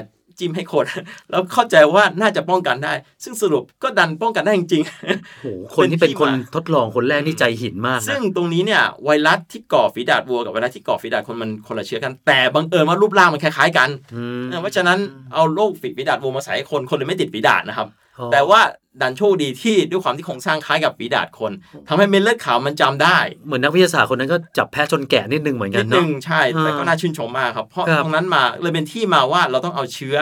[0.43, 0.85] จิ้มให้คน
[1.31, 2.93] แล้วเข้าใจว่าน่าจะป้องกันได้
[3.25, 5.47] ซึ่งสรุปก็ดันป้องกันได้จริงๆโห
[5.77, 14.99] คนที่เป็นคนเป็นที่มาทดลองคนแรกนี่ใจหินมากนะซึ่งตรงนี้เนี่ยไวรัสที่ก่อฝีดาษวัวกับไวรัสที่ก่อฝีดาษคนมันคนละเชื้อกัน แต่บังเอิญว่ารูปร่างมันคล้ายๆกันอืมเพราะฉะนั้น
[15.35, 18.02] เอาโรคฝีดาษวัวมาใส่ให้คนคนเลยไม่ติดฝีดาษนะครับอ๋อ
[18.33, 18.61] แต่ว่า
[19.01, 21.53] ดันโชคดีที่ด้วยความที่โครงสร้างคล้ายกับฝีดาษคน
[21.89, 30.17] ทำให้เม็ดเลือดขาวมันจำได้ เหมือนนักวิทยาศาสตร์คนนั้นก็จับแพะชนแกะนิดนึงเหมือนกันินดเนาะนึงใช่แต่ก็อ่าน่าชื่นชมมากครับ เพราะครับตรงนั้นมาเลยเป็นที่มาว่าเราต้องเอาเชื้อ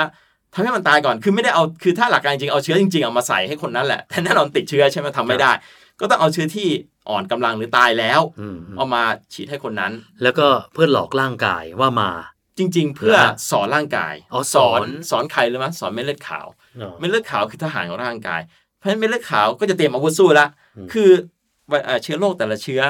[0.55, 5.53] ทำให้มันตายก่อน คือไม่ได้เอา คือถ้าหลักการจริงๆเอาเชื้อจริงๆเอามาใส่ให้คนนั้นแหละ แต่แน่นอนติดเชื้อใช่ไหมทำไม่ได้
[6.01, 6.69] ก็ต้องเอาเชื้อที่
[7.09, 12.11] อ่อนกำลังหรือตายแล้วอืมอืมเอามาฉีดให้คนนั้น แล้วก็เพื่อหลอกร่างกายว่ามา
[12.59, 16.47] จริง ๆ เพื่อเหรอฮะสอนร่างกายอ๋อสอนสอนสอนใครเลยมั้ยสอนเม็ดเลือดขาว
[16.79, 18.41] เนาะเม็ดเลือดขาวคือทหารของร่างกาย
[18.79, 21.11] เพราะฉะนั้นเม็ดเลือดขาวก็จะเตรียมอาวุธสู้ละอืมคือ
[21.69, 22.83] ไวเอ่อเชื้อโรคแต่ละเชื้อ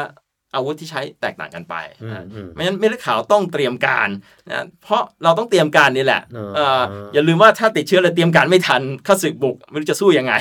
[0.55, 4.09] อาวุธที่ใช้แตกต่างกันไปอืมนะอืมไม่งั้นเม็ดเลือดขาวต้องเตรียมการ
[4.49, 10.33] นะเพราะเราต้องเตรียมการนี่แหละเออเอ่อเอออย่าลืมว่าถ้าติดเชื้อเลยเตรียมการไม่ทันข้าศึกบุกไม่รู้จะสู้ยังไง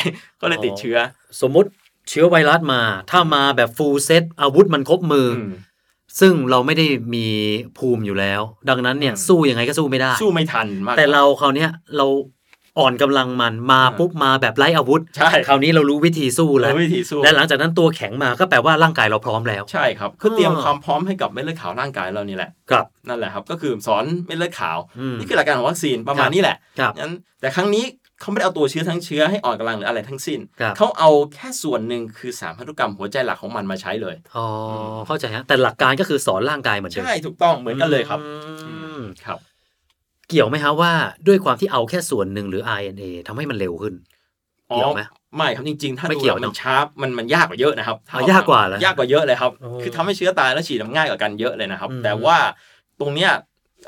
[0.41, 0.97] ก็เลยติดเชื้อ
[1.41, 1.69] สมมุติ
[2.10, 5.52] เชื้อไวรัสมา ถ้ามาแบบฟูลเซตอาวุธมันครบมืออม
[6.19, 7.28] ซึ่งเราไม่ได้มี
[7.78, 12.06] ภูมิอยู่แล้ว ดังนั้นเนี่ยอืมสู้ยังไงก็สู้ไม่ได้ สู้ไม่ทันมากแต่เราคราวเนี้ยเรา
[12.80, 27.12] อ่อนกำลังมันมาอ่าปุ๊บมาแบบไร้อาวุธใช่คราวนี้เรารู้วิธีสู้แล้วเราวิธีสู้และหลังจากนั้นตัวแข็งมาก็แปลว่าร่างกายเราพร้อมแล้วใช่ครับคือเตรียมอ่าความพร้อมให้กับเม็ดเลือดขาวร่างกายเรานี่แหละครับนั่นแหละครับก็คือสอนเม็ดเลือดขาวอืมนี่คือหลักการของวัคซีนประมาคณรับนี้แหละครับงั้น
[27.42, 27.86] แต่ครั้งนี้
[28.22, 34.46] เขาไม่ได้เอาตัวเชื้อทั้งเชื้อให้อ่อนกำลังหรืออะไรทั้งสิ้นครับเขาเอาแค่ส่วนหนึ่งคือสารพันธุกรรมหัวใจหลักของมันมาใช้เลย อ๋อ
[35.08, 39.39] เข้าใจฮะ แต่หลักการก็คือสอนร่างกายเหมือนเดิม ใช่ ถูกต้องเหมือนกันเลยครับอืมครับ
[40.30, 40.92] เกี่ยวไหมฮะว่า
[41.28, 43.94] ด้วยความที่เอาแค่ส่วนหนึ่งหรือ RNA ทำให้มันเร็วขึ้น
[44.72, 45.02] อ๋อเกี่ยวไหม
[45.36, 52.38] ไม่ครับจริงๆ ถ้าไม่ดูเกี่ยวแล้วเนมัอะนช้ามันมันยากกว่าเยอะนะครับอ๋อยากกว่าเหรอ ยากกว่าเยอะเลยครับ โอ้ คือทำให้เชื้อตายแล้วฉีดมันง่ายกว่ากันเยอะเลยนะครับ อืม แต่ว่า
[53.00, 53.32] ตรงเนี้ย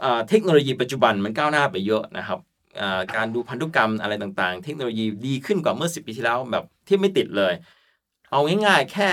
[0.04, 2.40] อ่าเทคโนโลยีปัจจุบันมันก้าวหน้าไปเยอะนะครับ
[2.82, 7.54] อ่าการดูพันธุกรรมอะไรต่างๆ เทคโนโลยีดีขึ้นกว่าเมื่อ 10 ปีที่แล้วแบบที่ไม่ติดเลย
[8.32, 9.10] เอาง่ายๆแค่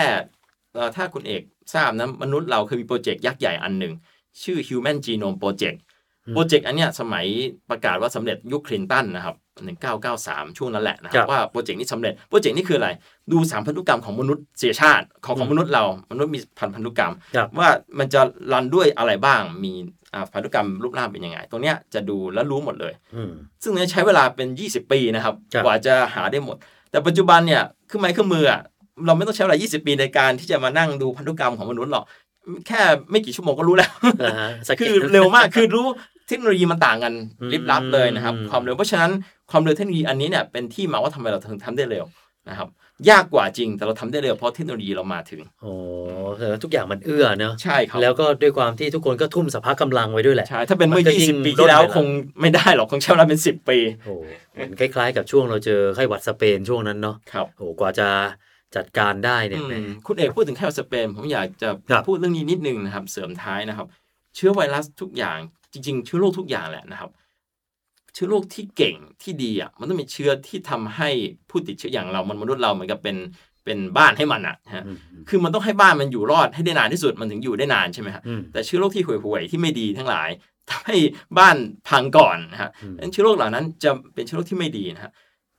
[0.74, 1.42] เอ่อถ้าคุณเอก
[1.74, 3.92] ทราบนะมนุษย์เราเคยมีโปรเจกต์ยักษ์ใหญ่อันหนึ่ง
[4.42, 5.87] ชื่อ Human Genome Project อืม
[6.34, 7.26] โปรเจกต์อันเนี้ยสมัย
[7.70, 9.36] ประกาศว่าสำเร็จยุคคลินตันนะครับ
[9.96, 12.88] 1993 ช่วงนั้นแหละนะครับครับว่าโปรเจกต์นี้สำเร็จโปรเจกต์นี้คืออะไร
[13.32, 18.20] ดูสารพันธุกรรมของมนุษย์เสียชาติของของมนุษย์เรามนุษย์มีสารพันธุกรรมครับว่ามันจะ
[18.52, 19.72] run ด้วยอะไรบ้างมี
[20.14, 26.56] อ่าพันธุกรรมรูปร่างเป็นยังไง ตรงเนี้ยจะดูแล้วรู้หมดเลยอืมซึ่งเนี่ยใช้เวลาเป็น 20 ปีนะครับครับ กว่าจะหาได้หมด
[26.90, 28.60] แต่ปัจจุบันเนี่ยเครื่องไม้เครื่องมืออะ
[29.06, 32.04] เราไม่ต้องใช้เวลา 20 ปีในการที่จะมานั่งดูพันธุกรรมของมนุษย์หรอก
[32.66, 33.90] แค่ไม่กี่ชั่วโมงก็รู้แล้ว
[34.26, 35.86] นะฮะสเก็ตคือเร็วมาก คือรู้
[36.28, 39.12] เทคโนโลยีมันต่างกันอืมลิบลับเลยนะครับอืมความเร็วเพราะฉะนั้น
[39.50, 42.04] ความเร็วเทคโนโลยีอันนี้เนี่ยเป็นที่มาว่าทำไมเราถึงทำได้เร็ว
[42.48, 42.68] นะครับ
[43.10, 45.72] ยากกว่าจริงแต่เราทำได้เร็วเพราะเทคโนโลยีเรามาถึงโอ้
[46.38, 52.06] แต่ทุกอย่างมันเอื้อเนอะใช่ครับแล้วก็ด้วยความที่ทุกคนก็ทุ่มสภาพกำลังไว้ด้วยแหละใช่ถ้าเป็นเมื่อมันก็ยิ่ง20 ปีที่แล้วลดเวลาคง
[52.40, 54.14] ไม่ได้หรอกคงใช้เวลาเป็น 10 ปีโอ้
[54.52, 58.08] เหมือนคล้ายๆ กับช่วงเราเจอไข้หวัดสเปนช่วงนั้นเนาะครับโอ้กว่าจะ
[58.76, 59.74] จัดการได้เนี่ยอืมแหม
[60.06, 63.86] คุณเอกพูดถึงแค่สเปนผมอยากจะครับพูดเรื่องนี้นิดนึงนะครับเสริมท้ายนะครับ
[64.36, 65.38] เชื้อไวรัสทุกอย่าง
[65.72, 67.10] จริง ๆ เชื้อโรคทุกอย่างแหละนะครับ
[68.18, 71.08] ชื้อโรคที่เก่งที่ดีอะมันต้องเป็นเชื้อที่ทำให้
[71.50, 73.16] ผู้ติดเชื้ออย่างเรามันมนุษย์เราเหมือนกับเป็น
[73.64, 74.96] เป็นบ้านให้มันอะฮะอืม
[75.28, 80.28] คือมันต้องให้บ้านมันอยู่รอดให้ได้นานที่สุดมันถึงอยู่ได้นานใช่ไหมฮะอืมแต่เชื้อโรคที่ห่วยๆที่ไม่ดีทั้งหลาย
[80.70, 80.96] ทำให้
[81.38, 81.56] บ้าน
[81.88, 85.12] พังก่อนนะฮะอืมดังนั้นเชื้อโรคเหล่านั้นจะเป็นเชื้อโรคที่ไม่ดีนะฮะ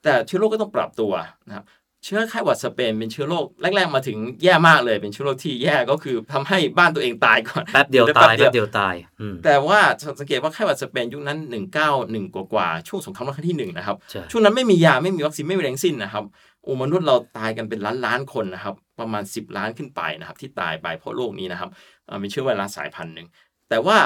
[0.04, 1.12] แต่เชื้อโรคก็ต้องปรับตัว
[1.48, 1.64] นะครับ
[2.06, 9.80] เชื้อไข้หวัดสเปนเป็นเชื้อโรคแรกๆมาถึงแย่มากเลยเป็นเชื้อโรคที่แย่ก็คือทำให้บ้านตัวเองตายก่อนแป๊บเดียวตายแป๊บเดียวตายอืมแต่ว่า
[10.20, 11.40] สังเกตว่าไข้หวัดสเปนยุคนั้น
[11.88, 16.24] 191 กว่ากว่าๆช่วงสงครามโลกครั้งที่หนึ่งนะครับใช่ช่วงนั้นไม่มียาไม่มีวัคซีนไม่มีแรงสิ้นนะครับ
[16.64, 21.70] โอ้มนุษย์เราตายกันเป็นล้านล้านๆคนนะครับ ประมาณ 10 ล้านขึ้นไปนะครับ ที่ตายไปเพราะโรคนี้นะครับ
[22.06, 23.28] เอ่อเป็นเชื้อไวรัสสายพันธุ์หนึ่ง
[23.70, 23.98] แต่ว่า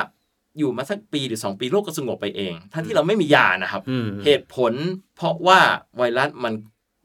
[0.57, 4.73] อยู่มาสักปีหรือ 2 ปีโรคก็สงบไปเองทั้งที่เราไม่มียานะครับอืมเหตุผล
[5.15, 5.59] เพราะว่า
[5.97, 6.53] ไวรัสมัน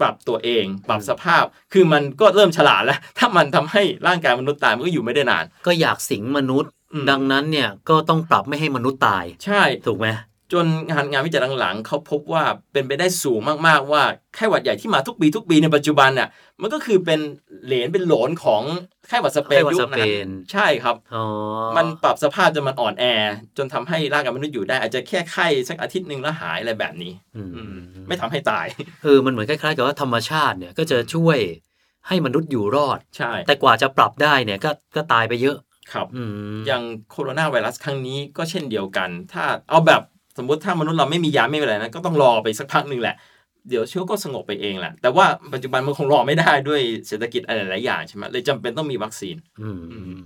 [0.00, 10.06] ปรับตัวเอง ปรับสภาพ คือมันก็เริ่มฉลาดแล้ว ถ้ามันทำให้ร่างกายมนุษย์ตายมันก็อยู่ไม่ได้นาน ก็อยากสิงมนุษย์อืมดังนั้นเนี่ยก็ต้องปรับไม่ให้มนุษย์ตาย ใช่ ถูกไหม
[10.52, 14.02] จนงานงานวิจัยหลังๆเขาพบว่าเป็นไปได้สูงมากๆว่า
[14.34, 16.28] ไข้หวัดใหญ่ที่มาทุกปีทุกปีในปัจจุบันน่ะ
[16.60, 17.20] มันก็คือเป็น
[17.64, 18.62] เหลนเป็นโหลนของ
[19.08, 21.24] ไข้หวัดสเปนไข้หวัดยุสคเปนั้นนใช่ครับอ๋อ
[21.76, 23.04] มันปรับสภาพจนมันอ่อนแอ
[23.56, 27.76] จนทำให้ร่างกายมนุษย์อยู่ได้ อาจจะแค่ไข้สักอาทิตย์หนึ่งแล้วหายอะไรแบบนี้อืมอืม
[28.08, 28.66] ไม่ทำให้ตาย
[29.04, 31.38] เออมันเหมือนคล้ายๆกับว่าธรรมชาติเนี่ยก็จะช่วย
[32.08, 35.56] ให้มนุษย์อยู่รอดใช่แต่กว่าจะปรับได้เนี่ยก็ก็ตายไปเยอะ
[35.92, 36.22] ครับอื
[36.56, 40.02] มอย่างโคโรนาไวรัสครั้งนี้ก็เช่นเดียวกัน ถ้าเอาแบบ
[40.38, 43.16] สมมติถ้ามนุษย์เราไม่มียาไม่มีอะไรนะก็ต้องรอไปสักพักหนึ่งแหละ
[43.68, 50.20] เดี๋ยวเชื้อก็สงบไปเองแหละ แต่ว่าปัจจุบันมันคงรอไม่ได้ด้วยเศรษฐกิจอะไรหลายๆอย่างใช่ไหมเลยจำเป็นต้องมีวัคซีนอืมอืม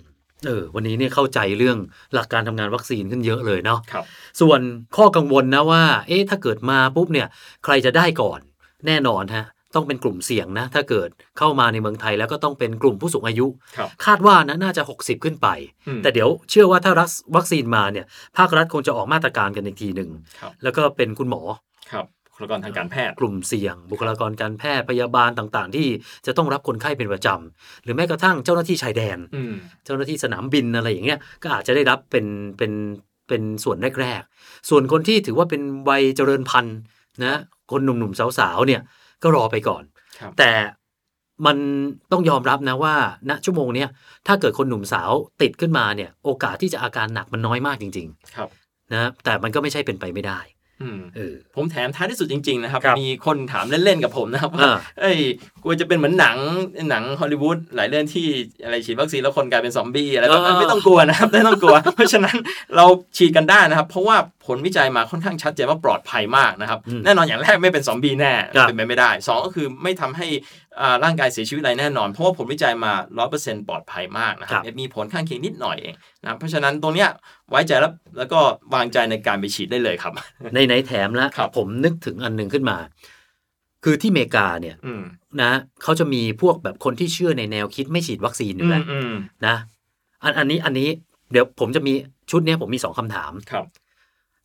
[0.46, 1.78] เออวันนี้เนี่ยเข้าใจเรื่อง
[2.14, 4.04] หลักการทำงานวัคซีนขึ้นเยอะเลยเนาะครับ
[4.40, 4.60] ส่วน
[4.96, 7.26] ข้อกังวลนะว่า เอ๊ะถ้าเกิดมาปุ๊บเนี่ย
[7.64, 8.40] ใครจะได้ก่อน
[8.86, 11.08] แน่นอนฮะ ต้องเป็นกลุ่มเสี่ยงนะ ถ้าเกิด
[11.38, 15.48] เข้ามาในเมืองไทยแล้วก็ต้องเป็นกลุ่มผู้สูงอายุครับคาดว่านะน่าจะ 60 ขึ้นไป
[15.86, 18.06] อืมแต่เดี๋ยวเชื่อว่าถ้ารักวัคซีนมาเนี่ย
[18.36, 21.42] ภาครัฐคงจะออกมาตรการกันอีกทีหนึ่งครับแล้วก็เป็นคุณหมอ
[21.92, 25.86] ครับบุคลากรทางการแพทย์กลุ่มเสี่ยง บุคลากรการแพทย์พยาบาลต่างๆ ที่
[26.26, 29.54] จะต้องรับคนไข้เป็นประจำหรือแม้กระทั่งเจ้าหน้าที่ชายแดนอืม
[29.84, 32.26] เจ้าหน้าที่สนามบินอะไรอย่างเงี้ยก็อาจจะได้รับเป็น
[32.58, 32.72] เป็น
[33.28, 36.78] เป็นส่วนแรกๆส่วนคนที่ถือว่าเป็นวัยเจริญพันธุ์
[37.24, 37.36] นะ
[37.70, 38.80] คนหนุ่มๆสาวๆเนี่ย
[39.22, 39.82] ก็รอไปก่อน
[40.20, 40.50] ครับแต่
[41.46, 41.56] มัน
[42.12, 42.94] ต้องยอมรับนะว่า
[43.28, 43.88] ณชั่วโมงเนี้ย
[44.26, 45.10] ถ้าเกิดคนหนุ่มสาว
[45.42, 50.61] ติดขึ้นมาเนี่ย โอกาสที่จะอาการหนักมันน้อยมากจริงครับๆนะแต่มันก็ไม่ใช่เป็นไปไม่ได้อืมเออ
[51.56, 55.18] ผมแถมท้ายที่สุดจริง ๆ นะครับครับ มีคนถามเล่น ๆ กับผมนะครับว่าอ่าเอ้ย
[55.62, 56.36] กลัวจะเป็นเหมือนหนัง
[56.90, 58.26] หนังฮอลลีวูดหลายเรื่องที่
[58.64, 62.36] อะไรฉีดวัคซีนแล้วคนกลายเป็นซอมบี้อะไรแบบนั้นไม่ต้องกลัวนะครับไม่ต้องกลัว เพราะฉะนั้น
[62.76, 62.84] เรา
[63.16, 64.16] ฉีดกันได้นะครับ เพราะว่า
[64.46, 70.26] ผลวิจัยมาค่อนข้างชัดเจนว่าปลอดภัยมากนะครับอืมแน่นอนอย่างแรกไม่เป็นซอมบี้แน่ครับเป็นไปไม่ได้สองก็คือไม่ทำให้
[70.71, 70.71] อ่า
[71.04, 77.08] ร่างกายเสียชีวิตอะไรแน่นอน เพราะว่าผลวิจัยมาร้อยเปอร์เซ็นต์ปลอดภัยมากนะครับมีผลข้างเคียงนิดหน่อยเองนะครับเพราะฉะนั้นตรงเนี้ย
[77.50, 78.40] ไว้ใจแล้วแล้วก็
[78.74, 80.12] วางใจในการไปฉีดได้เลยครับ
[80.54, 82.76] ในไหนๆแถมแล้วครับผมนึกถึงอันหนึ่งขึ้นมา
[83.84, 85.02] คือที่อเมริกาเนี่ยอืม
[85.42, 89.12] นะเขาจะมีพวกแบบคนที่เชื่อในแนวคิดไม่ฉีดวัคซีนอยู่อืแล้มวอืม
[89.46, 89.56] นะ
[90.22, 90.88] อันอันนี้อันนี้
[91.32, 91.92] เดี๋ยวผมจะมี
[92.30, 93.64] ชุดเนี้ยผมมีสองคำถามครับ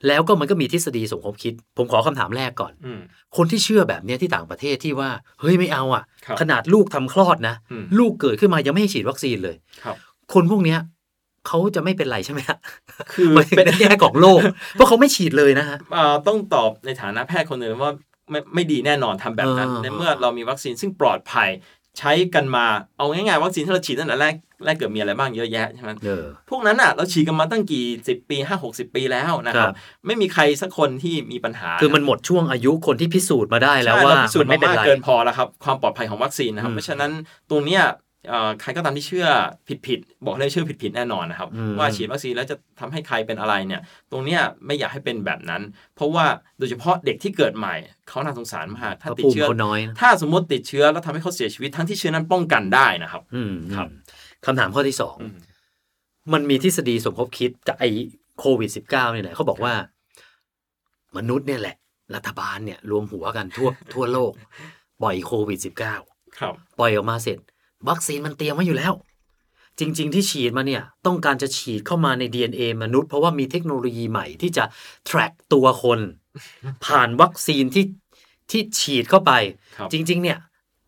[0.08, 3.00] แล้วก็มันก็มีทฤษฎีสมคบคิด ผมขอคำถามแรกก่อนอืม
[3.38, 5.10] คนที่เชื่อแบบเนี้ยที่ต่างประเทศที่ว่า
[5.42, 9.96] เฮ้ยไม่เอาอะครับขนาดลูกทำคลอดนะอืมลูกเกิดขึ้นมายังไม่ให้ฉีดวัคซีนเลยครับ
[10.34, 10.80] คนพวกเนี้ย
[11.48, 12.58] เขาจะไม่เป็นไรใช่ไหมฮะ
[13.14, 14.42] คือมันเป็เป็นนแง่ของโลก
[14.74, 17.94] เพราะเขาไม่ฉีดเลยนะฮะเอ่อต้องตอบในฐานะแพทย์คนหนึ่งว่า
[18.32, 21.50] ไม่ไม่ดีแน่นอนทำแบบนั้นอ่าในเมื่อเรามีวัคซีนซึ่งปลอดภัย
[21.98, 22.66] ใช้กันมา
[22.98, 37.12] เอาง่ายๆวัคซีนที่เราฉีดตั้งแต่แรกแรกเกิดมีอะไรบ้างเยอะแยะใช่ไหมเออพวกนั้นอะเราฉีดกันมาตั้งกี่สิบปีห้าหกสิบปีแล้วนะครัครับบไม่มีใครสักคนที่มีปัญหา คือมันหมดช่วงอายุคนที่พิสูจน์มาได้แล้วใช่ว่าเรพิสูจน์มันมาไม่เป็นมากไรเกินพอแล้วครับความปลอดภัยของวัคซีนนะครับอืมเพราะฉะนั้น
[37.50, 37.94] ตรงเนี้ยเอ่อ
[38.62, 39.28] ใครก็ตามที่เชื่อ
[39.88, 45.62] ผิดๆบอกเลยเชื่อผิดๆแน่นอนนะครับอืมว่าฉีดวัคซีนแล้วจะทำให้ใครเป็นอะไรเนี่ย ตรงเนี้ยไม่อยากให้เป็นแบบนั้น
[45.96, 46.26] เพราะว่า
[46.60, 47.76] โดยเฉพาะเด็กที่เกิดใหม่
[48.10, 53.88] เขาน่าสงสารมากถ้าเพราะติดภูมิเชื้อเขาน้อยนะถ้าสมมติติดเชื้อแล้วทำให้เขาเสียชีวิตทั้งที่เชื้อนั้นป้องกันได้นะครับ อืมครับ
[54.46, 55.38] คำถามข้อที่สองอืม
[56.34, 57.90] มันมีทฤษฎีสมคบคิดจากไอ้
[58.40, 59.74] โควิด -19 เนี่ยแหละเขาบอกว่า
[61.18, 61.76] มนุษย์เนี่ยแหละ
[62.16, 64.32] รัฐบาลเนี่ยรวมหัวกันทั่วทั่วโลก
[65.02, 65.60] ปล่อยโควิด
[66.00, 67.38] -19 ครับ ปล่อยออกมาเสร็จ
[67.90, 68.94] วัคซีนมันเตรียมไว้อยู่แล้ว
[69.80, 74.64] จริง ๆ ที่ฉีดมาเนี่ย ต้องการจะฉีดเข้ามาใน DNA มนุษย์เพราะว่ามีเทคโนโลยีใหม่ที่จะ
[75.10, 76.00] track ตัวคน
[76.86, 77.86] ผ่านวัคซีนที่
[78.52, 79.32] ที่ฉีดเข้าไป
[79.78, 80.38] ครับจริง ๆ เนี่ย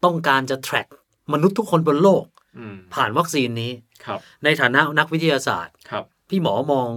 [0.05, 0.87] ต้องการจะ track
[1.33, 2.25] มนุษย์ทุกคนบนโลก
[2.57, 3.71] อืมผ่านวัคซีนนี้
[4.05, 6.89] ครับในฐานะนักวิทยาศาสตร์ครับพี่หมอมอง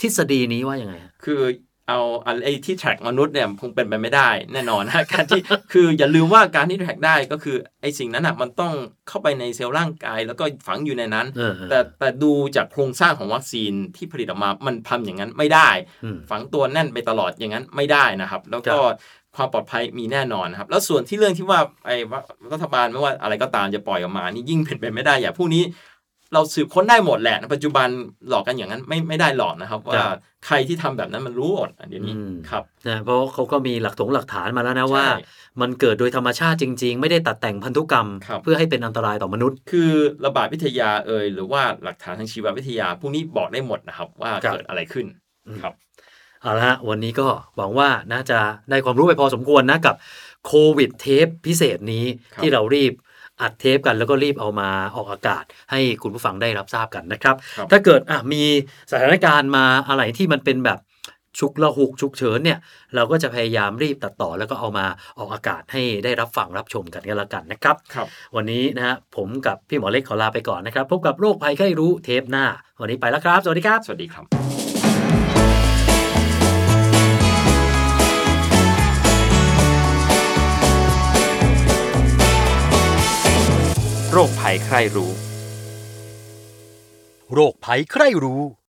[0.00, 1.40] ทฤษฎีนี้ว่ายังไงฮะคือ
[1.88, 5.40] เอาอะไรที่ track มนุษย์เนี่ยคงเป็นไปไม่ได้แน่นอนนะการที่
[5.72, 8.72] คืออย่าลืมว่าการที่ track ได้ก็คือไอ้สิ่งนั้นอะมันต้อง
[9.08, 15.70] เข้าไปในเซลล์ร่างกาย แล้วก็ฝังอยู่ในนั้นเออแต่แต่ดูจากโครงสร้างของวัคซีนที่ผลิตออกมามันทำอย่างนั้นไม่ได้
[16.04, 21.96] อืมฝังตัวแน่นไปตลอดอย่างนั้นไม่ได้นะครับ แล้วก็ครับความปลอดภัยมีแน่นอนนะครับ แล้วส่วนที่เรื่องที่ว่าไอ้
[22.52, 25.62] รัฐบาลไม่ว่าอะไรก็ตามจะปล่อยออกมานี่ยิ่งเป็นไปไม่ได้อย่างพวกนี้
[26.34, 27.88] เราสืบค้นได้หมดแหละ ปัจจุบัน
[28.28, 30.02] หลอกกันอย่างนั้นไม่ไม่ได้หลอกนะครับ ว่า
[30.46, 35.06] ใครที่ทำแบบนั้นมันรู้หมดเดี๋ยวนี้อืมครับนะเพราะเขาก็มีหลักถงหลักฐานมาแล้วนะใช่ว่า
[35.60, 39.92] มันเกิดโดยธรรมชาติจริง ๆ ไม่ได้ตัดแต่งพันธุกรรมครับเพื่อให้เป็นอันตรายต่อมนุษย์ คือ
[40.24, 45.06] ระบาดวิทยาเอ่ยหรือว่าหลักฐานทางชีววิทยาพวกนี้บอกได้หมดนะครับ ว่าครับเกิดอะไรขึ้น
[45.62, 45.74] ครับ
[46.42, 48.38] เอาละฮะวันนี้ก็หวังว่าน่าจะ
[48.70, 49.94] ได้ความรู้ไปพอสมควรนะกับ
[50.46, 52.92] โควิดเทปพิเศษนี้ครับที่เรารีบ
[53.42, 58.42] อัดเทปกันแล้วก็รีบเอามาออกอากาศ ให้คุณผู้ฟังได้รับทราบกันนะครับครับถ้าเกิดอะมี
[58.90, 60.80] สถานการณ์มาอะไรที่มันเป็นแบบ
[61.40, 62.58] ฉุกละหุกฉุกเฉินเนี่ย
[62.94, 64.86] เราก็จะพยายามรีบตัดต่อแล้วก็เอามา
[65.18, 72.46] ออกอากาศให้ได้รับฟังรับชมกันกันละกันนะครับครับวันนี้นะฮะผมกับพี่หมอเล็กขอลาไปก่อนนะครับ พบกับโรคภัยไข้รู้เทปหน้า
[72.80, 74.55] วันนี้ไปแล้วครับ สวัสดีครับ สวัสดีครับ
[84.18, 85.12] โรคภัยใครรู้
[87.34, 88.42] โรคภัยใครรู้